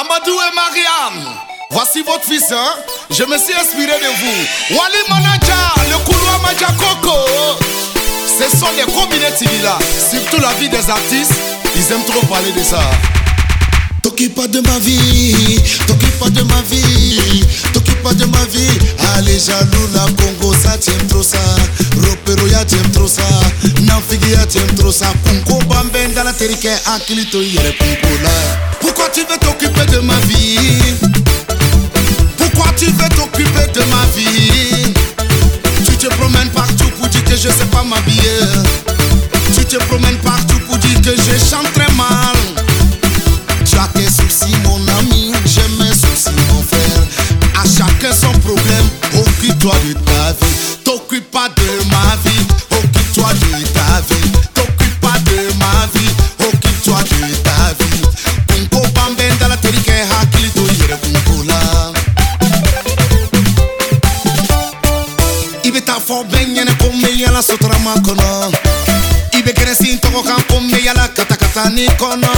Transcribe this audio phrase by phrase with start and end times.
[0.00, 1.34] Amadou et Mariam,
[1.72, 2.74] voici votre fils, hein?
[3.10, 4.76] Je me suis inspiré de vous.
[4.78, 7.18] Wali Manaja, le couloir Majakoko.
[8.38, 9.76] Ce sont les combinés là.
[10.08, 11.32] Surtout la vie des artistes,
[11.74, 12.78] ils aiment trop parler de ça.
[14.00, 15.58] T'occupe pas de ma vie,
[15.88, 17.44] t'occupe pas de ma vie,
[17.74, 18.78] t'occupe pas de ma vie.
[19.16, 21.38] Allez jaloux la Congo, ça t'aime trop ça.
[22.06, 23.24] Ropero ya t'aime trop ça.
[23.80, 25.06] Nafigi ya t'aime trop ça.
[25.24, 28.77] Punko bamben dans la terike, akilito yere punko là.
[29.12, 30.78] Tu veux t'occuper de ma vie?
[32.36, 34.94] Pourquoi tu veux t'occuper de ma vie?
[35.84, 38.40] Tu te promènes partout pour dire que je sais pas m'habiller.
[39.54, 42.37] Tu te promènes partout pour dire que je chante très mal.
[67.60, 68.28] toramakɔnɔ
[69.38, 72.30] i bɛ kɛnɛsin tɔgɔ kan ko meyala ka ta ka taa ni kɔnɔ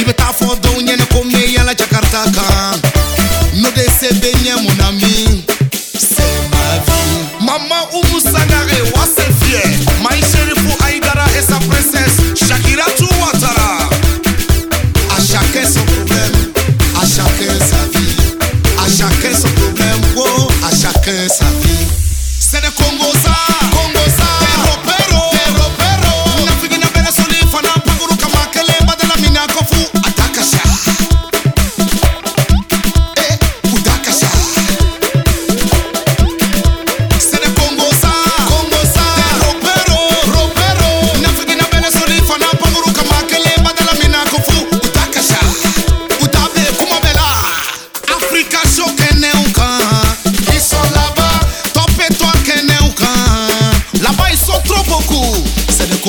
[0.00, 1.04] i bɛ taa fɔ dɔw ɲɛnɛ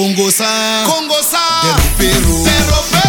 [0.00, 0.84] Congo ça.
[0.86, 1.60] Congo ça.
[1.62, 2.44] Pero, pero.
[2.44, 2.99] Pero, pero.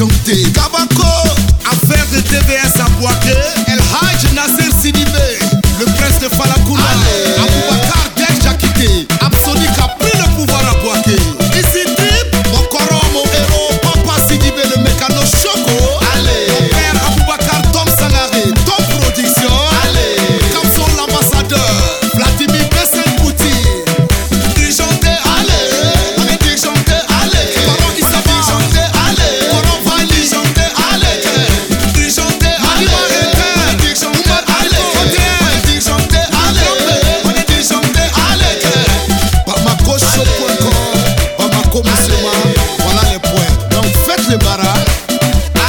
[0.00, 0.99] De le
[41.78, 42.30] Musulman,
[42.80, 43.68] voilà les points.
[43.70, 44.74] Donc faites le bara.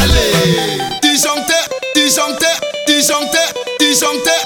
[0.01, 0.81] Allez.
[1.01, 1.53] Disjoncter,
[1.95, 2.47] disjoncter,
[2.87, 3.47] disjoncter,
[3.79, 4.39] disjoncter.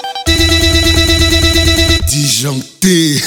[2.06, 3.22] Disjoncté.